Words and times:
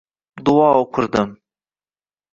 Duo 0.47 0.63
o’qirdim 0.79 1.31